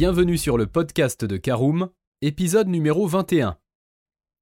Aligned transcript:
Bienvenue 0.00 0.38
sur 0.38 0.56
le 0.56 0.68
podcast 0.68 1.24
de 1.24 1.36
Caroom, 1.36 1.88
épisode 2.22 2.68
numéro 2.68 3.08
21. 3.08 3.58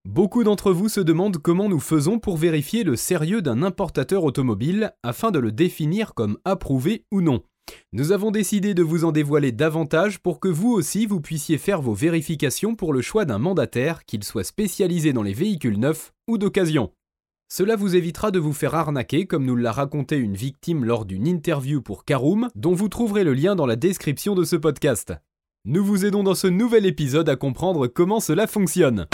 Beaucoup 0.05 0.45
d'entre 0.45 0.71
vous 0.71 0.91
se 0.91 1.01
demandent 1.01 1.39
comment 1.39 1.71
nous 1.71 1.81
faisons 1.81 2.19
pour 2.19 2.37
vérifier 2.37 2.85
le 2.85 2.95
sérieux 2.95 3.41
d'un 3.41 3.63
importateur 3.63 4.25
automobile 4.25 4.93
afin 5.03 5.31
de 5.31 5.39
le 5.39 5.53
définir 5.53 6.13
comme 6.13 6.37
approuvé 6.45 7.07
ou 7.11 7.23
non. 7.23 7.43
Nous 7.95 8.13
avons 8.13 8.31
décidé 8.31 8.75
de 8.75 8.83
vous 8.83 9.07
en 9.07 9.13
dévoiler 9.13 9.51
davantage 9.51 10.19
pour 10.19 10.41
que 10.41 10.49
vous 10.49 10.73
aussi 10.73 11.07
vous 11.07 11.23
puissiez 11.23 11.57
faire 11.57 11.81
vos 11.81 11.95
vérifications 11.95 12.75
pour 12.75 12.93
le 12.93 13.01
choix 13.01 13.25
d'un 13.25 13.39
mandataire, 13.39 14.05
qu'il 14.05 14.25
soit 14.25 14.45
spécialisé 14.45 15.15
dans 15.15 15.23
les 15.23 15.33
véhicules 15.33 15.81
neufs 15.81 16.13
ou 16.29 16.37
d'occasion. 16.37 16.93
Cela 17.51 17.77
vous 17.77 17.97
évitera 17.97 18.31
de 18.31 18.39
vous 18.39 18.53
faire 18.53 18.75
arnaquer 18.75 19.25
comme 19.25 19.47
nous 19.47 19.57
l'a 19.57 19.73
raconté 19.73 20.19
une 20.19 20.37
victime 20.37 20.85
lors 20.85 21.07
d'une 21.07 21.27
interview 21.27 21.81
pour 21.81 22.05
Caroom, 22.05 22.51
dont 22.57 22.75
vous 22.75 22.91
trouverez 22.91 23.25
le 23.25 23.33
lien 23.33 23.57
dans 23.57 23.65
la 23.65 23.77
description 23.77 24.35
de 24.35 24.45
ce 24.45 24.57
podcast. 24.57 25.15
Nous 25.69 25.85
vous 25.85 26.05
aidons 26.05 26.23
dans 26.23 26.37
ce 26.37 26.47
nouvel 26.47 26.87
épisode 26.87 27.29
à 27.29 27.35
comprendre 27.35 27.89
comment 27.89 28.21
cela 28.21 28.47
fonctionne. 28.47 29.07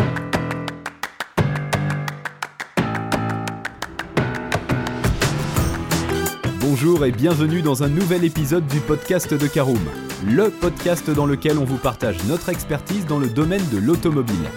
Bonjour 6.61 7.07
et 7.07 7.11
bienvenue 7.11 7.63
dans 7.63 7.85
un 7.85 7.89
nouvel 7.89 8.23
épisode 8.25 8.67
du 8.67 8.81
podcast 8.81 9.33
de 9.33 9.47
Caroom, 9.47 9.81
le 10.27 10.51
podcast 10.51 11.09
dans 11.09 11.25
lequel 11.25 11.57
on 11.57 11.65
vous 11.65 11.79
partage 11.79 12.23
notre 12.25 12.51
expertise 12.51 13.07
dans 13.07 13.19
le 13.19 13.31
domaine 13.31 13.67
de 13.73 13.79
l'automobile. 13.79 14.51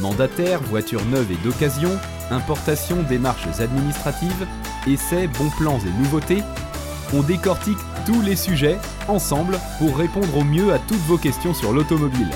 Mandataire, 0.00 0.60
voitures 0.62 1.04
neuves 1.12 1.30
et 1.30 1.46
d'occasion, 1.46 1.96
importation, 2.32 3.04
démarches 3.08 3.46
administratives, 3.60 4.48
essais, 4.88 5.28
bons 5.28 5.50
plans 5.50 5.78
et 5.78 6.02
nouveautés, 6.02 6.42
on 7.12 7.22
décortique 7.22 7.78
tous 8.06 8.20
les 8.20 8.36
sujets 8.36 8.78
ensemble 9.08 9.58
pour 9.78 9.96
répondre 9.96 10.36
au 10.36 10.44
mieux 10.44 10.72
à 10.72 10.78
toutes 10.78 11.00
vos 11.06 11.18
questions 11.18 11.54
sur 11.54 11.72
l'automobile. 11.72 12.30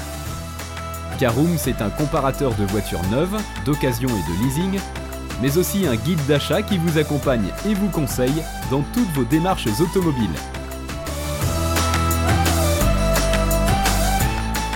Caroom, 1.18 1.56
c'est 1.56 1.80
un 1.80 1.90
comparateur 1.90 2.54
de 2.54 2.64
voitures 2.64 3.02
neuves, 3.10 3.40
d'occasion 3.64 4.08
et 4.08 4.30
de 4.30 4.44
leasing, 4.44 4.80
mais 5.40 5.56
aussi 5.58 5.86
un 5.86 5.96
guide 5.96 6.24
d'achat 6.26 6.62
qui 6.62 6.78
vous 6.78 6.98
accompagne 6.98 7.50
et 7.68 7.74
vous 7.74 7.88
conseille 7.88 8.42
dans 8.70 8.82
toutes 8.94 9.10
vos 9.14 9.24
démarches 9.24 9.68
automobiles. 9.80 10.30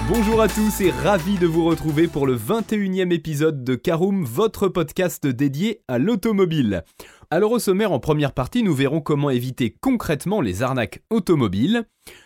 Bonjour 0.09 0.41
à 0.41 0.49
tous 0.49 0.81
et 0.81 0.91
ravi 0.91 1.37
de 1.37 1.47
vous 1.47 1.67
retrouver 1.67 2.09
pour 2.09 2.27
le 2.27 2.35
21e 2.35 3.13
épisode 3.13 3.63
de 3.63 3.75
Caroom, 3.75 4.25
votre 4.25 4.69
podcast 4.69 5.27
dédié 5.27 5.83
à 5.87 5.99
l'automobile. 5.99 6.83
Alors 7.31 7.53
au 7.53 7.59
sommaire 7.59 7.93
en 7.93 8.01
première 8.01 8.33
partie, 8.33 8.63
nous 8.63 8.75
verrons 8.75 9.03
comment 9.03 9.29
éviter 9.29 9.77
concrètement 9.83 10.41
les 10.41 10.63
arnaques 10.63 11.03
automobiles. 11.11 11.85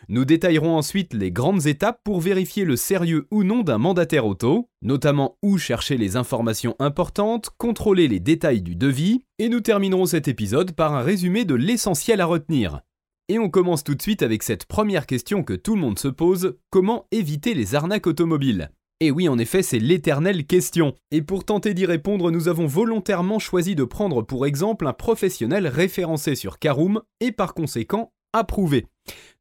Nous 0.09 0.25
détaillerons 0.25 0.77
ensuite 0.77 1.13
les 1.13 1.33
grandes 1.33 1.67
étapes 1.67 1.99
pour 2.05 2.21
vérifier 2.21 2.65
le 2.65 2.77
sérieux 2.77 3.27
ou 3.33 3.43
non 3.43 3.63
d'un 3.65 3.79
mandataire 3.79 4.25
auto, 4.27 4.69
notamment 4.81 5.39
où 5.43 5.59
chercher 5.59 5.97
les 5.97 6.17
informations 6.17 6.77
importantes, 6.79 7.51
contrôler 7.59 8.07
les 8.07 8.21
détails 8.21 8.63
du 8.63 8.77
devis, 8.77 9.25
et 9.41 9.49
nous 9.49 9.61
terminerons 9.61 10.07
cet 10.07 10.29
épisode 10.29 10.71
par 10.71 10.95
un 10.95 11.03
résumé 11.03 11.45
de 11.45 11.57
l'essentiel 11.57 12.21
à 12.21 12.27
retenir. 12.27 12.83
Et 13.29 13.41
on 13.41 13.51
commence 13.51 13.83
tout 13.83 13.97
de 13.97 14.03
suite 14.03 14.23
avec 14.23 14.45
cette 14.45 14.67
première 14.67 15.07
question 15.07 15.43
que 15.43 15.55
tout 15.55 15.75
le 15.75 15.81
monde 15.81 15.99
se 15.99 16.09
pose, 16.09 16.59
comment 16.71 17.09
éviter 17.11 17.55
les 17.55 17.75
arnaques 17.75 18.07
automobiles? 18.07 18.71
Et 19.05 19.11
oui, 19.11 19.29
en 19.29 19.37
effet, 19.37 19.65
c'est 19.65 19.81
l'éternelle 19.81 20.47
question. 20.47 20.95
Et 21.11 21.23
pour 21.23 21.45
tenter 21.45 21.75
d'y 21.75 21.87
répondre, 21.87 22.31
nous 22.31 22.47
avons 22.47 22.69
volontairement 22.69 23.41
choisi 23.41 23.75
de 23.75 23.83
prendre 23.83 24.23
pour 24.23 24.47
exemple 24.47 24.87
un 24.87 24.93
professionnel 24.93 25.67
référencé 25.67 26.37
sur 26.37 26.61
Caroom 26.61 27.03
et 27.19 27.33
par 27.33 27.53
conséquent 27.53 28.13
approuvé. 28.33 28.87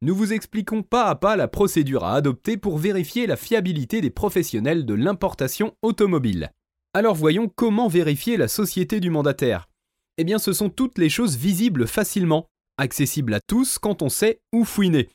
Nous 0.00 0.16
vous 0.16 0.32
expliquons 0.32 0.82
pas 0.82 1.04
à 1.04 1.14
pas 1.14 1.36
la 1.36 1.46
procédure 1.46 2.02
à 2.02 2.14
adopter 2.14 2.56
pour 2.56 2.76
vérifier 2.76 3.28
la 3.28 3.36
fiabilité 3.36 4.00
des 4.00 4.10
professionnels 4.10 4.84
de 4.84 4.94
l'importation 4.94 5.76
automobile. 5.80 6.50
Alors 6.92 7.14
voyons 7.14 7.48
comment 7.48 7.86
vérifier 7.86 8.36
la 8.36 8.48
société 8.48 8.98
du 8.98 9.10
mandataire. 9.10 9.68
Eh 10.18 10.24
bien 10.24 10.40
ce 10.40 10.52
sont 10.52 10.70
toutes 10.70 10.98
les 10.98 11.08
choses 11.08 11.36
visibles 11.36 11.86
facilement 11.86 12.48
accessible 12.82 13.32
à 13.32 13.40
tous 13.40 13.78
quand 13.78 14.02
on 14.02 14.08
sait 14.08 14.40
où 14.52 14.64
fouiner. 14.64 15.08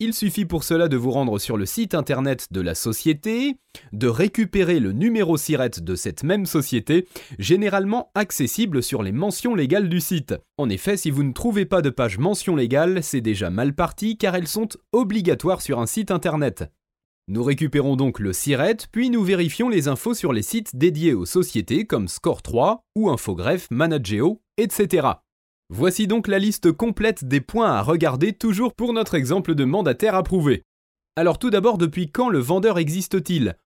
Il 0.00 0.12
suffit 0.12 0.44
pour 0.44 0.64
cela 0.64 0.88
de 0.88 0.96
vous 0.96 1.12
rendre 1.12 1.38
sur 1.38 1.56
le 1.56 1.66
site 1.66 1.94
internet 1.94 2.48
de 2.50 2.60
la 2.60 2.74
société, 2.74 3.56
de 3.92 4.08
récupérer 4.08 4.80
le 4.80 4.92
numéro 4.92 5.36
SIRET 5.36 5.80
de 5.80 5.94
cette 5.94 6.24
même 6.24 6.46
société, 6.46 7.06
généralement 7.38 8.10
accessible 8.14 8.82
sur 8.82 9.02
les 9.02 9.12
mentions 9.12 9.54
légales 9.54 9.88
du 9.88 10.00
site. 10.00 10.34
En 10.58 10.68
effet, 10.68 10.96
si 10.96 11.10
vous 11.10 11.22
ne 11.22 11.32
trouvez 11.32 11.64
pas 11.64 11.80
de 11.80 11.90
page 11.90 12.18
mention 12.18 12.56
légale, 12.56 13.02
c'est 13.02 13.20
déjà 13.20 13.50
mal 13.50 13.74
parti 13.74 14.18
car 14.18 14.34
elles 14.34 14.48
sont 14.48 14.68
obligatoires 14.92 15.62
sur 15.62 15.78
un 15.78 15.86
site 15.86 16.10
internet. 16.10 16.64
Nous 17.28 17.44
récupérons 17.44 17.94
donc 17.94 18.18
le 18.18 18.32
SIRET, 18.32 18.88
puis 18.90 19.08
nous 19.08 19.22
vérifions 19.22 19.68
les 19.68 19.86
infos 19.86 20.14
sur 20.14 20.32
les 20.32 20.42
sites 20.42 20.74
dédiés 20.74 21.14
aux 21.14 21.24
sociétés 21.24 21.86
comme 21.86 22.06
Score3 22.06 22.80
ou 22.96 23.10
Infogreffe, 23.10 23.68
Manageo, 23.70 24.42
etc. 24.58 25.06
Voici 25.74 26.06
donc 26.06 26.28
la 26.28 26.38
liste 26.38 26.70
complète 26.70 27.24
des 27.24 27.40
points 27.40 27.72
à 27.72 27.80
regarder 27.80 28.34
toujours 28.34 28.74
pour 28.74 28.92
notre 28.92 29.14
exemple 29.14 29.54
de 29.54 29.64
mandataire 29.64 30.14
approuvé. 30.14 30.64
Alors 31.16 31.38
tout 31.38 31.48
d'abord, 31.48 31.78
depuis 31.78 32.10
quand 32.10 32.28
le 32.28 32.40
vendeur 32.40 32.78
existe-t-il? 32.78 33.56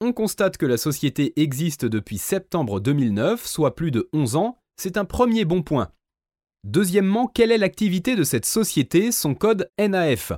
On 0.00 0.12
constate 0.12 0.56
que 0.56 0.66
la 0.66 0.76
société 0.76 1.32
existe 1.40 1.84
depuis 1.84 2.18
septembre 2.18 2.80
2009, 2.80 3.46
soit 3.46 3.76
plus 3.76 3.92
de 3.92 4.08
11 4.12 4.34
ans, 4.34 4.58
c'est 4.76 4.96
un 4.96 5.04
premier 5.04 5.44
bon 5.44 5.62
point. 5.62 5.92
Deuxièmement, 6.64 7.28
quelle 7.28 7.52
est 7.52 7.58
l'activité 7.58 8.16
de 8.16 8.24
cette 8.24 8.44
société, 8.44 9.12
son 9.12 9.36
code 9.36 9.70
NAF 9.78 10.32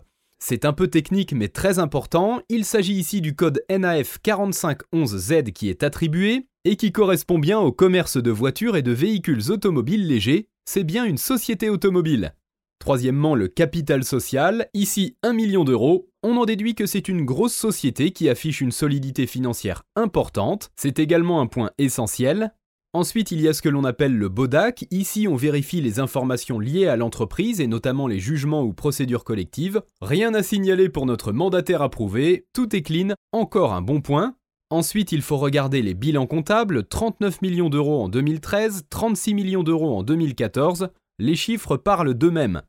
c'est 0.47 0.67
un 0.67 0.75
peu 0.75 0.89
technique 0.89 1.33
mais 1.33 1.49
très 1.49 1.79
important, 1.79 2.43
il 2.51 2.67
s'agit 2.67 2.93
ici 2.93 3.23
du 3.23 3.35
code 3.35 3.65
NAF 3.71 4.19
4511Z 4.23 5.53
qui 5.53 5.71
est 5.71 5.83
attribué 5.83 6.47
et 6.65 6.77
qui 6.77 6.93
correspond 6.93 7.39
bien 7.39 7.59
au 7.59 7.73
commerce 7.73 8.17
de 8.17 8.31
voitures 8.31 8.77
et 8.77 8.83
de 8.83 8.93
véhicules 8.93 9.51
automobiles 9.51 10.07
légers, 10.07 10.49
c'est 10.65 10.85
bien 10.85 11.05
une 11.05 11.19
société 11.19 11.69
automobile. 11.71 12.35
Troisièmement, 12.79 13.35
le 13.35 13.49
capital 13.49 14.05
social, 14.05 14.69
ici 14.75 15.17
1 15.23 15.33
million 15.33 15.65
d'euros. 15.65 16.11
On 16.23 16.37
en 16.37 16.45
déduit 16.45 16.75
que 16.75 16.87
c'est 16.87 17.09
une 17.09 17.25
grosse 17.25 17.55
société 17.55 18.11
qui 18.11 18.29
affiche 18.29 18.61
une 18.61 18.73
solidité 18.73 19.27
financière 19.27 19.85
importante, 19.97 20.71
c'est 20.77 20.99
également 20.99 21.41
un 21.41 21.47
point 21.47 21.71
essentiel. 21.79 22.53
Ensuite, 22.95 23.33
il 23.33 23.41
y 23.41 23.49
a 23.49 23.53
ce 23.53 23.61
que 23.61 23.69
l'on 23.69 23.83
appelle 23.83 24.17
le 24.17 24.29
BODAC. 24.29 24.87
Ici, 24.93 25.27
on 25.27 25.35
vérifie 25.35 25.81
les 25.81 25.99
informations 25.99 26.61
liées 26.61 26.87
à 26.87 26.95
l'entreprise 26.95 27.61
et 27.61 27.67
notamment 27.67 28.07
les 28.07 28.21
jugements 28.21 28.63
ou 28.63 28.73
procédures 28.73 29.25
collectives. 29.25 29.83
Rien 30.01 30.33
à 30.33 30.45
signaler 30.45 30.89
pour 30.89 31.05
notre 31.05 31.33
mandataire 31.33 31.83
approuvé, 31.83 32.47
tout 32.53 32.77
est 32.77 32.83
clean, 32.83 33.15
encore 33.33 33.73
un 33.73 33.83
bon 33.83 34.01
point. 34.01 34.37
Ensuite, 34.75 35.13
il 35.13 35.23
faut 35.23 35.37
regarder 35.37 35.83
les 35.83 35.95
bilans 35.95 36.27
comptables, 36.27 36.85
39 36.85 37.43
millions 37.43 37.69
d'euros 37.69 38.03
en 38.03 38.09
2013, 38.09 38.87
36 38.91 39.33
millions 39.33 39.63
d'euros 39.63 39.97
en 39.97 40.03
2014. 40.03 40.89
Les 41.21 41.37
chiffres 41.37 41.77
parlent 41.77 42.13
d'eux-mêmes. 42.13 42.61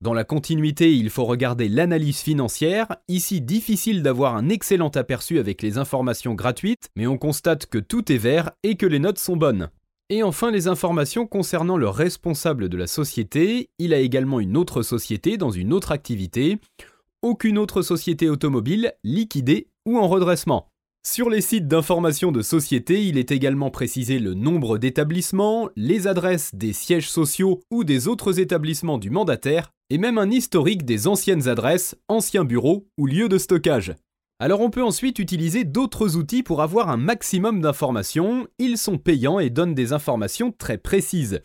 Dans 0.00 0.14
la 0.14 0.24
continuité, 0.24 0.96
il 0.96 1.10
faut 1.10 1.24
regarder 1.24 1.68
l'analyse 1.68 2.18
financière. 2.18 2.96
Ici, 3.06 3.40
difficile 3.40 4.02
d'avoir 4.02 4.34
un 4.34 4.48
excellent 4.48 4.88
aperçu 4.88 5.38
avec 5.38 5.62
les 5.62 5.78
informations 5.78 6.34
gratuites, 6.34 6.88
mais 6.96 7.06
on 7.06 7.18
constate 7.18 7.66
que 7.66 7.78
tout 7.78 8.10
est 8.10 8.18
vert 8.18 8.50
et 8.64 8.74
que 8.74 8.86
les 8.86 8.98
notes 8.98 9.20
sont 9.20 9.36
bonnes. 9.36 9.70
Et 10.10 10.24
enfin, 10.24 10.50
les 10.50 10.66
informations 10.66 11.24
concernant 11.24 11.76
le 11.76 11.88
responsable 11.88 12.68
de 12.68 12.76
la 12.76 12.88
société. 12.88 13.70
Il 13.78 13.94
a 13.94 14.00
également 14.00 14.40
une 14.40 14.56
autre 14.56 14.82
société 14.82 15.36
dans 15.36 15.52
une 15.52 15.72
autre 15.72 15.92
activité. 15.92 16.58
Aucune 17.22 17.58
autre 17.58 17.82
société 17.82 18.28
automobile 18.28 18.92
liquidée 19.04 19.68
ou 19.86 19.98
en 19.98 20.08
redressement. 20.08 20.73
Sur 21.06 21.28
les 21.28 21.42
sites 21.42 21.68
d'information 21.68 22.32
de 22.32 22.40
société, 22.40 23.04
il 23.04 23.18
est 23.18 23.30
également 23.30 23.70
précisé 23.70 24.18
le 24.18 24.32
nombre 24.32 24.78
d'établissements, 24.78 25.68
les 25.76 26.06
adresses 26.06 26.54
des 26.54 26.72
sièges 26.72 27.10
sociaux 27.10 27.60
ou 27.70 27.84
des 27.84 28.08
autres 28.08 28.40
établissements 28.40 28.96
du 28.96 29.10
mandataire, 29.10 29.70
et 29.90 29.98
même 29.98 30.16
un 30.16 30.30
historique 30.30 30.86
des 30.86 31.06
anciennes 31.06 31.46
adresses, 31.46 31.94
anciens 32.08 32.44
bureaux 32.44 32.86
ou 32.96 33.06
lieux 33.06 33.28
de 33.28 33.36
stockage. 33.36 33.94
Alors 34.40 34.62
on 34.62 34.70
peut 34.70 34.82
ensuite 34.82 35.18
utiliser 35.18 35.64
d'autres 35.64 36.16
outils 36.16 36.42
pour 36.42 36.62
avoir 36.62 36.88
un 36.88 36.96
maximum 36.96 37.60
d'informations, 37.60 38.48
ils 38.58 38.78
sont 38.78 38.96
payants 38.96 39.38
et 39.38 39.50
donnent 39.50 39.74
des 39.74 39.92
informations 39.92 40.52
très 40.52 40.78
précises. 40.78 41.42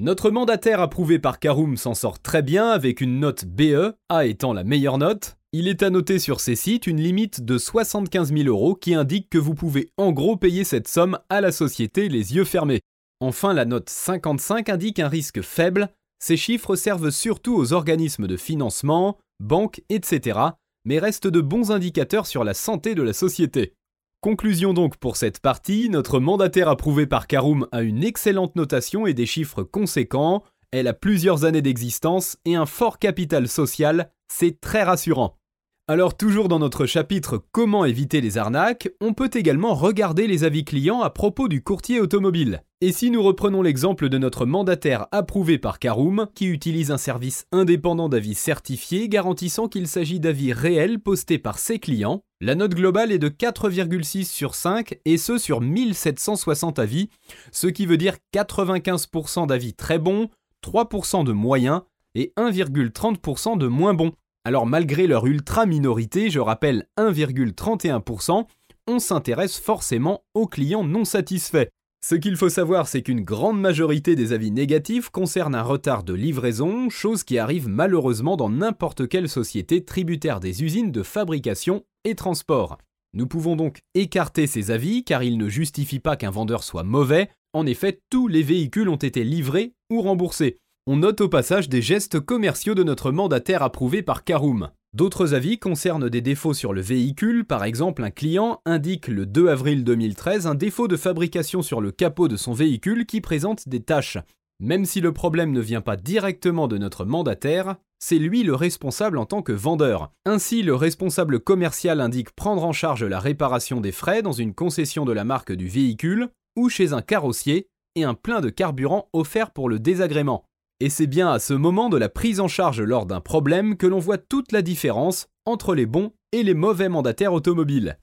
Notre 0.00 0.30
mandataire 0.30 0.80
approuvé 0.80 1.20
par 1.20 1.38
Caroom 1.38 1.76
s'en 1.76 1.94
sort 1.94 2.20
très 2.20 2.42
bien 2.42 2.68
avec 2.68 3.00
une 3.00 3.20
note 3.20 3.44
BE, 3.46 3.94
A 4.08 4.26
étant 4.26 4.52
la 4.52 4.64
meilleure 4.64 4.98
note, 4.98 5.36
il 5.58 5.68
est 5.68 5.82
à 5.82 5.88
noter 5.88 6.18
sur 6.18 6.40
ces 6.40 6.54
sites 6.54 6.86
une 6.86 7.00
limite 7.00 7.40
de 7.40 7.56
75 7.56 8.30
000 8.30 8.46
euros 8.46 8.74
qui 8.74 8.94
indique 8.94 9.30
que 9.30 9.38
vous 9.38 9.54
pouvez 9.54 9.88
en 9.96 10.12
gros 10.12 10.36
payer 10.36 10.64
cette 10.64 10.86
somme 10.86 11.18
à 11.30 11.40
la 11.40 11.50
société 11.50 12.10
les 12.10 12.34
yeux 12.34 12.44
fermés. 12.44 12.82
Enfin, 13.20 13.54
la 13.54 13.64
note 13.64 13.88
55 13.88 14.68
indique 14.68 14.98
un 14.98 15.08
risque 15.08 15.40
faible. 15.40 15.88
Ces 16.18 16.36
chiffres 16.36 16.76
servent 16.76 17.08
surtout 17.08 17.54
aux 17.56 17.72
organismes 17.72 18.26
de 18.26 18.36
financement, 18.36 19.16
banques, 19.40 19.80
etc., 19.88 20.40
mais 20.84 20.98
restent 20.98 21.26
de 21.26 21.40
bons 21.40 21.72
indicateurs 21.72 22.26
sur 22.26 22.44
la 22.44 22.52
santé 22.52 22.94
de 22.94 23.02
la 23.02 23.14
société. 23.14 23.72
Conclusion 24.20 24.74
donc 24.74 24.98
pour 24.98 25.16
cette 25.16 25.40
partie, 25.40 25.88
notre 25.88 26.20
mandataire 26.20 26.68
approuvé 26.68 27.06
par 27.06 27.26
Caroom 27.26 27.66
a 27.72 27.80
une 27.80 28.04
excellente 28.04 28.56
notation 28.56 29.06
et 29.06 29.14
des 29.14 29.24
chiffres 29.26 29.62
conséquents, 29.62 30.44
elle 30.70 30.86
a 30.86 30.92
plusieurs 30.92 31.46
années 31.46 31.62
d'existence 31.62 32.36
et 32.44 32.56
un 32.56 32.66
fort 32.66 32.98
capital 32.98 33.48
social, 33.48 34.10
c'est 34.28 34.60
très 34.60 34.82
rassurant. 34.82 35.38
Alors 35.88 36.16
toujours 36.16 36.48
dans 36.48 36.58
notre 36.58 36.84
chapitre 36.84 37.40
Comment 37.52 37.84
éviter 37.84 38.20
les 38.20 38.38
arnaques, 38.38 38.88
on 39.00 39.14
peut 39.14 39.30
également 39.32 39.72
regarder 39.72 40.26
les 40.26 40.42
avis 40.42 40.64
clients 40.64 41.00
à 41.02 41.10
propos 41.10 41.46
du 41.46 41.62
courtier 41.62 42.00
automobile. 42.00 42.64
Et 42.80 42.90
si 42.90 43.12
nous 43.12 43.22
reprenons 43.22 43.62
l'exemple 43.62 44.08
de 44.08 44.18
notre 44.18 44.46
mandataire 44.46 45.06
approuvé 45.12 45.58
par 45.58 45.78
Caroom, 45.78 46.26
qui 46.34 46.46
utilise 46.46 46.90
un 46.90 46.98
service 46.98 47.46
indépendant 47.52 48.08
d'avis 48.08 48.34
certifié 48.34 49.08
garantissant 49.08 49.68
qu'il 49.68 49.86
s'agit 49.86 50.18
d'avis 50.18 50.52
réels 50.52 50.98
postés 50.98 51.38
par 51.38 51.60
ses 51.60 51.78
clients, 51.78 52.24
la 52.40 52.56
note 52.56 52.74
globale 52.74 53.12
est 53.12 53.20
de 53.20 53.28
4,6 53.28 54.24
sur 54.24 54.56
5 54.56 54.98
et 55.04 55.18
ce 55.18 55.38
sur 55.38 55.60
1760 55.60 56.80
avis, 56.80 57.10
ce 57.52 57.68
qui 57.68 57.86
veut 57.86 57.96
dire 57.96 58.16
95% 58.34 59.46
d'avis 59.46 59.74
très 59.74 60.00
bons, 60.00 60.30
3% 60.64 61.22
de 61.22 61.30
moyens 61.30 61.82
et 62.16 62.32
1,30% 62.36 63.56
de 63.56 63.68
moins 63.68 63.94
bons. 63.94 64.14
Alors 64.46 64.64
malgré 64.64 65.08
leur 65.08 65.26
ultra 65.26 65.66
minorité, 65.66 66.30
je 66.30 66.38
rappelle 66.38 66.86
1,31%, 66.98 68.46
on 68.86 68.98
s'intéresse 69.00 69.58
forcément 69.58 70.22
aux 70.34 70.46
clients 70.46 70.84
non 70.84 71.04
satisfaits. 71.04 71.66
Ce 72.00 72.14
qu'il 72.14 72.36
faut 72.36 72.48
savoir, 72.48 72.86
c'est 72.86 73.02
qu'une 73.02 73.22
grande 73.22 73.60
majorité 73.60 74.14
des 74.14 74.32
avis 74.32 74.52
négatifs 74.52 75.10
concernent 75.10 75.56
un 75.56 75.64
retard 75.64 76.04
de 76.04 76.14
livraison, 76.14 76.88
chose 76.90 77.24
qui 77.24 77.38
arrive 77.38 77.66
malheureusement 77.66 78.36
dans 78.36 78.48
n'importe 78.48 79.08
quelle 79.08 79.28
société 79.28 79.84
tributaire 79.84 80.38
des 80.38 80.62
usines 80.62 80.92
de 80.92 81.02
fabrication 81.02 81.82
et 82.04 82.14
transport. 82.14 82.78
Nous 83.14 83.26
pouvons 83.26 83.56
donc 83.56 83.80
écarter 83.94 84.46
ces 84.46 84.70
avis 84.70 85.02
car 85.02 85.24
ils 85.24 85.38
ne 85.38 85.48
justifient 85.48 85.98
pas 85.98 86.14
qu'un 86.14 86.30
vendeur 86.30 86.62
soit 86.62 86.84
mauvais, 86.84 87.30
en 87.52 87.66
effet 87.66 87.98
tous 88.10 88.28
les 88.28 88.44
véhicules 88.44 88.90
ont 88.90 88.94
été 88.94 89.24
livrés 89.24 89.72
ou 89.90 90.02
remboursés. 90.02 90.60
On 90.88 90.98
note 90.98 91.20
au 91.20 91.28
passage 91.28 91.68
des 91.68 91.82
gestes 91.82 92.20
commerciaux 92.20 92.76
de 92.76 92.84
notre 92.84 93.10
mandataire 93.10 93.64
approuvé 93.64 94.02
par 94.02 94.22
Caroom. 94.22 94.70
D'autres 94.92 95.34
avis 95.34 95.58
concernent 95.58 96.08
des 96.08 96.20
défauts 96.20 96.54
sur 96.54 96.72
le 96.72 96.80
véhicule, 96.80 97.44
par 97.44 97.64
exemple 97.64 98.04
un 98.04 98.12
client 98.12 98.60
indique 98.64 99.08
le 99.08 99.26
2 99.26 99.48
avril 99.48 99.82
2013 99.82 100.46
un 100.46 100.54
défaut 100.54 100.86
de 100.86 100.96
fabrication 100.96 101.60
sur 101.62 101.80
le 101.80 101.90
capot 101.90 102.28
de 102.28 102.36
son 102.36 102.52
véhicule 102.52 103.04
qui 103.04 103.20
présente 103.20 103.68
des 103.68 103.80
taches. 103.80 104.18
Même 104.60 104.84
si 104.84 105.00
le 105.00 105.10
problème 105.10 105.50
ne 105.50 105.60
vient 105.60 105.80
pas 105.80 105.96
directement 105.96 106.68
de 106.68 106.78
notre 106.78 107.04
mandataire, 107.04 107.74
c'est 107.98 108.20
lui 108.20 108.44
le 108.44 108.54
responsable 108.54 109.18
en 109.18 109.26
tant 109.26 109.42
que 109.42 109.50
vendeur. 109.50 110.12
Ainsi, 110.24 110.62
le 110.62 110.76
responsable 110.76 111.40
commercial 111.40 112.00
indique 112.00 112.30
prendre 112.30 112.62
en 112.64 112.72
charge 112.72 113.02
la 113.02 113.18
réparation 113.18 113.80
des 113.80 113.90
frais 113.90 114.22
dans 114.22 114.30
une 114.30 114.54
concession 114.54 115.04
de 115.04 115.12
la 115.12 115.24
marque 115.24 115.50
du 115.50 115.66
véhicule 115.66 116.28
ou 116.54 116.68
chez 116.68 116.92
un 116.92 117.02
carrossier 117.02 117.66
et 117.96 118.04
un 118.04 118.14
plein 118.14 118.40
de 118.40 118.50
carburant 118.50 119.08
offert 119.12 119.50
pour 119.50 119.68
le 119.68 119.80
désagrément. 119.80 120.44
Et 120.78 120.90
c'est 120.90 121.06
bien 121.06 121.30
à 121.30 121.38
ce 121.38 121.54
moment 121.54 121.88
de 121.88 121.96
la 121.96 122.10
prise 122.10 122.38
en 122.38 122.48
charge 122.48 122.82
lors 122.82 123.06
d'un 123.06 123.22
problème 123.22 123.78
que 123.78 123.86
l'on 123.86 123.98
voit 123.98 124.18
toute 124.18 124.52
la 124.52 124.60
différence 124.60 125.26
entre 125.46 125.74
les 125.74 125.86
bons 125.86 126.12
et 126.32 126.42
les 126.42 126.52
mauvais 126.52 126.90
mandataires 126.90 127.32
automobiles. 127.32 127.98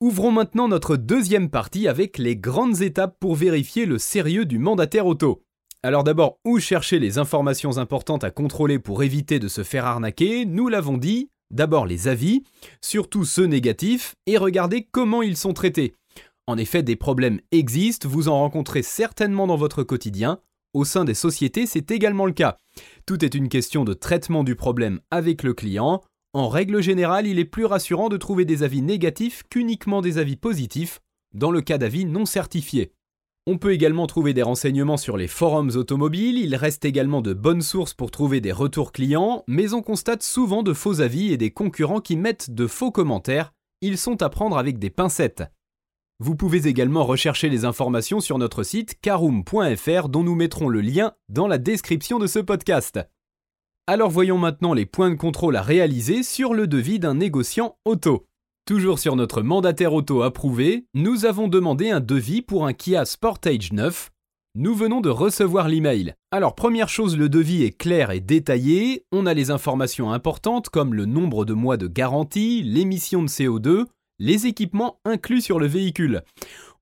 Ouvrons 0.00 0.32
maintenant 0.32 0.66
notre 0.66 0.96
deuxième 0.96 1.50
partie 1.50 1.88
avec 1.88 2.16
les 2.16 2.34
grandes 2.34 2.80
étapes 2.80 3.18
pour 3.20 3.34
vérifier 3.34 3.84
le 3.84 3.98
sérieux 3.98 4.46
du 4.46 4.58
mandataire 4.58 5.06
auto. 5.06 5.42
Alors 5.82 6.04
d'abord, 6.04 6.38
où 6.46 6.58
chercher 6.58 6.98
les 6.98 7.18
informations 7.18 7.76
importantes 7.76 8.24
à 8.24 8.30
contrôler 8.30 8.78
pour 8.78 9.02
éviter 9.02 9.38
de 9.38 9.48
se 9.48 9.62
faire 9.62 9.84
arnaquer? 9.84 10.46
Nous 10.46 10.68
l'avons 10.68 10.96
dit, 10.96 11.28
d'abord 11.50 11.84
les 11.84 12.08
avis, 12.08 12.44
surtout 12.80 13.26
ceux 13.26 13.44
négatifs, 13.44 14.14
et 14.24 14.38
regardez 14.38 14.88
comment 14.90 15.20
ils 15.20 15.36
sont 15.36 15.52
traités. 15.52 15.94
En 16.46 16.56
effet, 16.56 16.82
des 16.82 16.96
problèmes 16.96 17.40
existent, 17.52 18.08
vous 18.08 18.28
en 18.28 18.38
rencontrez 18.38 18.82
certainement 18.82 19.46
dans 19.46 19.56
votre 19.56 19.82
quotidien, 19.82 20.40
au 20.76 20.84
sein 20.84 21.04
des 21.04 21.14
sociétés, 21.14 21.66
c'est 21.66 21.90
également 21.90 22.26
le 22.26 22.32
cas. 22.32 22.58
Tout 23.06 23.24
est 23.24 23.34
une 23.34 23.48
question 23.48 23.84
de 23.84 23.94
traitement 23.94 24.44
du 24.44 24.56
problème 24.56 25.00
avec 25.10 25.42
le 25.42 25.54
client. 25.54 26.02
En 26.34 26.48
règle 26.48 26.82
générale, 26.82 27.26
il 27.26 27.38
est 27.38 27.46
plus 27.46 27.64
rassurant 27.64 28.10
de 28.10 28.18
trouver 28.18 28.44
des 28.44 28.62
avis 28.62 28.82
négatifs 28.82 29.42
qu'uniquement 29.48 30.02
des 30.02 30.18
avis 30.18 30.36
positifs, 30.36 31.00
dans 31.34 31.50
le 31.50 31.62
cas 31.62 31.78
d'avis 31.78 32.04
non 32.04 32.26
certifiés. 32.26 32.92
On 33.46 33.56
peut 33.56 33.72
également 33.72 34.06
trouver 34.06 34.34
des 34.34 34.42
renseignements 34.42 34.96
sur 34.98 35.16
les 35.16 35.28
forums 35.28 35.70
automobiles, 35.76 36.36
il 36.36 36.54
reste 36.54 36.84
également 36.84 37.22
de 37.22 37.32
bonnes 37.32 37.62
sources 37.62 37.94
pour 37.94 38.10
trouver 38.10 38.42
des 38.42 38.52
retours 38.52 38.92
clients, 38.92 39.44
mais 39.46 39.72
on 39.72 39.82
constate 39.82 40.22
souvent 40.22 40.62
de 40.62 40.74
faux 40.74 41.00
avis 41.00 41.32
et 41.32 41.38
des 41.38 41.52
concurrents 41.52 42.00
qui 42.00 42.16
mettent 42.16 42.50
de 42.50 42.66
faux 42.66 42.90
commentaires, 42.90 43.52
ils 43.80 43.96
sont 43.96 44.20
à 44.20 44.28
prendre 44.28 44.58
avec 44.58 44.78
des 44.78 44.90
pincettes. 44.90 45.44
Vous 46.18 46.34
pouvez 46.34 46.66
également 46.66 47.04
rechercher 47.04 47.50
les 47.50 47.66
informations 47.66 48.20
sur 48.20 48.38
notre 48.38 48.62
site 48.62 48.98
caroom.fr 49.02 50.08
dont 50.08 50.22
nous 50.22 50.34
mettrons 50.34 50.68
le 50.68 50.80
lien 50.80 51.12
dans 51.28 51.46
la 51.46 51.58
description 51.58 52.18
de 52.18 52.26
ce 52.26 52.38
podcast. 52.38 52.98
Alors 53.86 54.10
voyons 54.10 54.38
maintenant 54.38 54.72
les 54.72 54.86
points 54.86 55.10
de 55.10 55.16
contrôle 55.16 55.56
à 55.56 55.62
réaliser 55.62 56.22
sur 56.22 56.54
le 56.54 56.66
devis 56.66 56.98
d'un 56.98 57.14
négociant 57.14 57.76
auto. 57.84 58.26
Toujours 58.64 58.98
sur 58.98 59.14
notre 59.14 59.42
mandataire 59.42 59.92
auto 59.92 60.22
approuvé, 60.22 60.86
nous 60.94 61.26
avons 61.26 61.48
demandé 61.48 61.90
un 61.90 62.00
devis 62.00 62.40
pour 62.40 62.66
un 62.66 62.72
Kia 62.72 63.04
Sportage 63.04 63.72
9. 63.72 64.10
Nous 64.56 64.74
venons 64.74 65.02
de 65.02 65.10
recevoir 65.10 65.68
l'email. 65.68 66.14
Alors 66.30 66.54
première 66.54 66.88
chose, 66.88 67.18
le 67.18 67.28
devis 67.28 67.62
est 67.62 67.76
clair 67.76 68.10
et 68.10 68.20
détaillé, 68.20 69.04
on 69.12 69.26
a 69.26 69.34
les 69.34 69.50
informations 69.50 70.12
importantes 70.12 70.70
comme 70.70 70.94
le 70.94 71.04
nombre 71.04 71.44
de 71.44 71.52
mois 71.52 71.76
de 71.76 71.86
garantie, 71.86 72.62
l'émission 72.62 73.22
de 73.22 73.28
CO2, 73.28 73.84
les 74.18 74.46
équipements 74.46 75.00
inclus 75.04 75.40
sur 75.40 75.58
le 75.58 75.66
véhicule. 75.66 76.22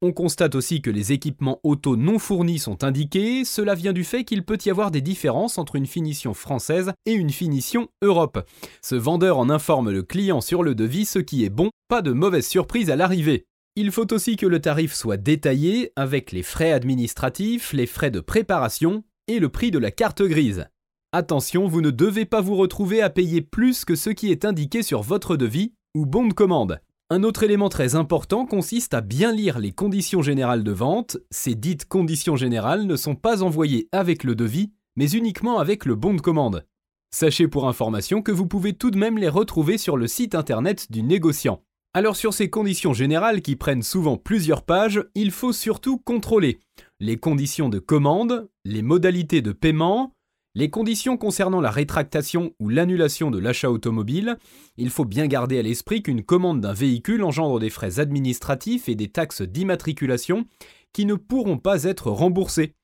On 0.03 0.13
constate 0.13 0.55
aussi 0.55 0.83
que 0.83 0.91
les 0.91 1.13
équipements 1.13 1.61
auto 1.63 1.97
non 1.97 2.19
fournis 2.19 2.59
sont 2.59 2.85
indiqués, 2.85 3.45
cela 3.45 3.75
vient 3.75 3.93
du 3.93 4.05
fait 4.05 4.25
qu'il 4.25 4.45
peut 4.45 4.59
y 4.65 4.71
avoir 4.71 4.91
des 4.91 5.01
différences 5.01 5.57
entre 5.57 5.77
une 5.77 5.87
finition 5.87 6.35
française 6.35 6.93
et 7.07 7.13
une 7.13 7.31
finition 7.31 7.89
Europe. 8.03 8.47
Ce 8.83 8.95
vendeur 8.95 9.39
en 9.39 9.49
informe 9.49 9.91
le 9.91 10.03
client 10.03 10.41
sur 10.41 10.63
le 10.63 10.75
devis, 10.75 11.07
ce 11.07 11.19
qui 11.19 11.45
est 11.45 11.51
bon, 11.51 11.71
pas 11.89 12.03
de 12.03 12.13
mauvaise 12.13 12.47
surprise 12.47 12.91
à 12.91 12.97
l'arrivée. 12.97 13.47
Il 13.77 13.91
faut 13.91 14.13
aussi 14.13 14.37
que 14.37 14.47
le 14.47 14.61
tarif 14.61 14.93
soit 14.93 15.17
détaillé 15.17 15.91
avec 15.97 16.33
les 16.33 16.43
frais 16.43 16.73
administratifs, 16.73 17.73
les 17.73 17.87
frais 17.87 18.11
de 18.11 18.21
préparation 18.21 19.05
et 19.27 19.41
le 19.41 19.49
prix 19.49 19.71
de 19.71 19.79
la 19.79 19.91
carte 19.91 20.23
grise. 20.23 20.67
Attention, 21.13 21.67
vous 21.67 21.81
ne 21.81 21.91
devez 21.91 22.25
pas 22.25 22.41
vous 22.41 22.57
retrouver 22.57 23.01
à 23.01 23.11
payer 23.11 23.41
plus 23.41 23.85
que 23.85 23.97
ce 23.97 24.11
qui 24.11 24.31
est 24.31 24.45
indiqué 24.45 24.83
sur 24.83 25.03
votre 25.03 25.37
devis 25.37 25.73
ou 25.95 26.07
bon 26.07 26.27
de 26.27 26.35
commande. 26.35 26.81
Un 27.11 27.23
autre 27.23 27.43
élément 27.43 27.69
très 27.69 27.97
important 27.97 28.47
consiste 28.47 28.95
à 28.95 29.03
bien 29.03 29.31
lire 29.31 29.59
les 29.59 29.73
conditions 29.73 30.23
générales 30.23 30.65
de 30.65 30.73
vente. 30.73 31.19
Ces 31.31 31.55
dites 31.55 31.87
conditions 31.87 32.35
générales 32.35 32.87
ne 32.87 32.97
sont 32.97 33.15
pas 33.15 33.43
envoyées 33.43 33.89
avec 33.93 34.25
le 34.25 34.35
devis, 34.35 34.73
mais 34.97 35.11
uniquement 35.11 35.59
avec 35.59 35.85
le 35.85 35.97
bon 35.97 36.15
de 36.15 36.23
commande. 36.23 36.67
Sachez 37.15 37.47
pour 37.47 37.69
information 37.69 38.23
que 38.23 38.33
vous 38.33 38.47
pouvez 38.47 38.73
tout 38.73 38.91
de 38.91 38.97
même 38.97 39.19
les 39.19 39.29
retrouver 39.29 39.77
sur 39.77 39.99
le 39.99 40.07
site 40.07 40.35
internet 40.35 40.91
du 40.91 41.03
négociant. 41.03 41.63
Alors 41.93 42.17
sur 42.17 42.33
ces 42.33 42.49
conditions 42.49 42.95
générales 42.95 43.43
qui 43.43 43.55
prennent 43.55 43.83
souvent 43.83 44.17
plusieurs 44.17 44.63
pages, 44.63 45.05
il 45.15 45.31
faut 45.31 45.53
surtout 45.53 45.99
contrôler 45.99 46.59
les 47.01 47.19
conditions 47.19 47.69
de 47.69 47.81
commande, 47.81 48.49
les 48.65 48.81
modalités 48.81 49.43
de 49.43 49.53
paiement, 49.53 50.14
les 50.57 50.71
conditions 50.71 51.17
concernant 51.17 51.61
la 51.61 51.71
rétractation 51.71 52.53
ou 52.61 52.69
l'annulation 52.69 53.31
de 53.31 53.39
l'achat 53.39 53.71
automobile, 53.71 54.39
il 54.77 54.91
faut 54.91 55.05
bien 55.05 55.27
garder 55.27 55.59
à 55.59 55.63
l'esprit 55.63 56.03
qu'une 56.03 56.23
commande 56.23 56.61
d'un 56.61 56.73
véhicule 56.73 57.25
engendre 57.25 57.59
des 57.59 57.71
frais 57.71 57.99
administratifs 57.99 58.89
et 58.89 58.95
des 58.95 59.09
taxes 59.09 59.43
d'immatriculation 59.43 60.47
qui 60.93 61.07
ne 61.07 61.17
pourront 61.17 61.59
pas 61.59 61.83
être 61.85 62.11
remboursés. 62.11 62.75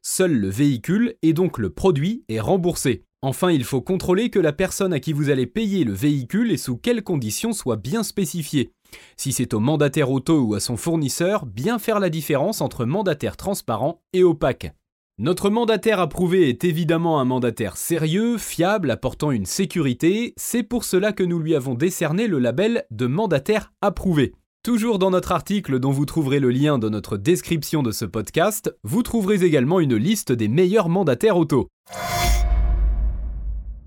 Seul 0.00 0.32
le 0.32 0.48
véhicule 0.48 1.16
et 1.20 1.34
donc 1.34 1.58
le 1.58 1.68
produit 1.68 2.24
est 2.28 2.40
remboursé. 2.40 3.04
Enfin, 3.20 3.50
il 3.50 3.64
faut 3.64 3.82
contrôler 3.82 4.30
que 4.30 4.38
la 4.38 4.52
personne 4.52 4.92
à 4.92 5.00
qui 5.00 5.12
vous 5.12 5.28
allez 5.28 5.46
payer 5.46 5.84
le 5.84 5.92
véhicule 5.92 6.52
et 6.52 6.56
sous 6.56 6.76
quelles 6.76 7.02
conditions 7.02 7.52
soit 7.52 7.76
bien 7.76 8.04
spécifiée. 8.04 8.70
Si 9.16 9.32
c'est 9.32 9.52
au 9.52 9.60
mandataire 9.60 10.10
auto 10.10 10.40
ou 10.40 10.54
à 10.54 10.60
son 10.60 10.76
fournisseur, 10.76 11.44
bien 11.44 11.78
faire 11.78 12.00
la 12.00 12.10
différence 12.10 12.62
entre 12.62 12.86
mandataire 12.86 13.36
transparent 13.36 14.00
et 14.12 14.22
opaque. 14.22 14.72
Notre 15.20 15.50
mandataire 15.50 15.98
approuvé 15.98 16.48
est 16.48 16.62
évidemment 16.62 17.18
un 17.18 17.24
mandataire 17.24 17.76
sérieux, 17.76 18.38
fiable, 18.38 18.88
apportant 18.88 19.32
une 19.32 19.46
sécurité, 19.46 20.32
c'est 20.36 20.62
pour 20.62 20.84
cela 20.84 21.10
que 21.10 21.24
nous 21.24 21.40
lui 21.40 21.56
avons 21.56 21.74
décerné 21.74 22.28
le 22.28 22.38
label 22.38 22.84
de 22.92 23.06
mandataire 23.06 23.72
approuvé. 23.80 24.32
Toujours 24.62 25.00
dans 25.00 25.10
notre 25.10 25.32
article 25.32 25.80
dont 25.80 25.90
vous 25.90 26.06
trouverez 26.06 26.38
le 26.38 26.50
lien 26.50 26.78
dans 26.78 26.90
notre 26.90 27.16
description 27.16 27.82
de 27.82 27.90
ce 27.90 28.04
podcast, 28.04 28.72
vous 28.84 29.02
trouverez 29.02 29.44
également 29.44 29.80
une 29.80 29.96
liste 29.96 30.30
des 30.30 30.46
meilleurs 30.46 30.88
mandataires 30.88 31.36
auto. 31.36 31.66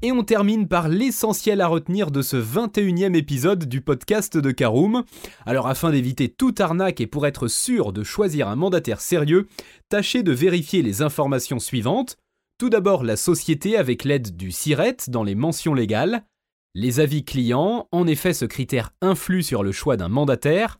Et 0.03 0.11
on 0.11 0.23
termine 0.23 0.67
par 0.67 0.87
l'essentiel 0.87 1.61
à 1.61 1.67
retenir 1.67 2.09
de 2.09 2.23
ce 2.23 2.35
21e 2.35 3.15
épisode 3.15 3.65
du 3.65 3.81
podcast 3.81 4.35
de 4.35 4.49
Caroom. 4.49 5.03
Alors 5.45 5.67
afin 5.67 5.91
d'éviter 5.91 6.27
toute 6.27 6.59
arnaque 6.59 7.01
et 7.01 7.05
pour 7.05 7.27
être 7.27 7.47
sûr 7.47 7.93
de 7.93 8.03
choisir 8.03 8.47
un 8.47 8.55
mandataire 8.55 8.99
sérieux, 8.99 9.47
tâchez 9.89 10.23
de 10.23 10.31
vérifier 10.31 10.81
les 10.81 11.03
informations 11.03 11.59
suivantes. 11.59 12.17
Tout 12.57 12.71
d'abord 12.71 13.03
la 13.03 13.15
société 13.15 13.77
avec 13.77 14.03
l'aide 14.03 14.35
du 14.35 14.51
SIRET 14.51 14.97
dans 15.07 15.23
les 15.23 15.35
mentions 15.35 15.75
légales, 15.75 16.25
les 16.73 16.99
avis 16.99 17.23
clients, 17.23 17.87
en 17.91 18.07
effet 18.07 18.33
ce 18.33 18.45
critère 18.45 18.93
influe 19.01 19.43
sur 19.43 19.61
le 19.61 19.71
choix 19.71 19.97
d'un 19.97 20.09
mandataire, 20.09 20.79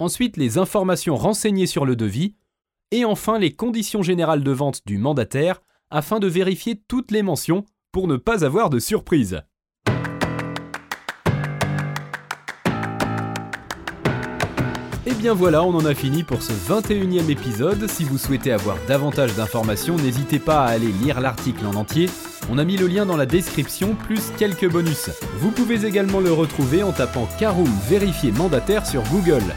ensuite 0.00 0.36
les 0.36 0.58
informations 0.58 1.14
renseignées 1.14 1.66
sur 1.66 1.86
le 1.86 1.94
devis, 1.94 2.34
et 2.90 3.04
enfin 3.04 3.38
les 3.38 3.52
conditions 3.52 4.02
générales 4.02 4.42
de 4.42 4.50
vente 4.50 4.82
du 4.84 4.98
mandataire 4.98 5.60
afin 5.90 6.18
de 6.18 6.26
vérifier 6.26 6.82
toutes 6.88 7.12
les 7.12 7.22
mentions 7.22 7.64
pour 7.92 8.08
ne 8.08 8.16
pas 8.16 8.44
avoir 8.44 8.70
de 8.70 8.78
surprise. 8.78 9.40
Et 15.06 15.14
bien 15.14 15.32
voilà, 15.32 15.62
on 15.62 15.74
en 15.74 15.86
a 15.86 15.94
fini 15.94 16.22
pour 16.22 16.42
ce 16.42 16.52
21e 16.52 17.30
épisode. 17.30 17.88
Si 17.88 18.04
vous 18.04 18.18
souhaitez 18.18 18.52
avoir 18.52 18.76
davantage 18.86 19.34
d'informations, 19.34 19.96
n'hésitez 19.96 20.38
pas 20.38 20.64
à 20.64 20.68
aller 20.68 20.92
lire 20.92 21.20
l'article 21.20 21.64
en 21.66 21.74
entier. 21.74 22.10
On 22.50 22.58
a 22.58 22.64
mis 22.64 22.76
le 22.76 22.86
lien 22.86 23.06
dans 23.06 23.16
la 23.16 23.24
description, 23.24 23.94
plus 23.94 24.32
quelques 24.36 24.70
bonus. 24.70 25.10
Vous 25.38 25.50
pouvez 25.50 25.86
également 25.86 26.20
le 26.20 26.32
retrouver 26.32 26.82
en 26.82 26.92
tapant 26.92 27.26
Caroom 27.38 27.70
vérifié 27.88 28.32
mandataire 28.32 28.86
sur 28.86 29.02
Google. 29.04 29.54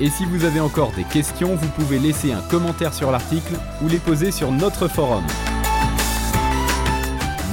Et 0.00 0.08
si 0.08 0.24
vous 0.24 0.44
avez 0.44 0.60
encore 0.60 0.92
des 0.92 1.04
questions, 1.04 1.54
vous 1.54 1.68
pouvez 1.68 1.98
laisser 1.98 2.32
un 2.32 2.42
commentaire 2.50 2.94
sur 2.94 3.10
l'article 3.10 3.54
ou 3.82 3.88
les 3.88 3.98
poser 3.98 4.30
sur 4.30 4.50
notre 4.52 4.88
forum. 4.88 5.24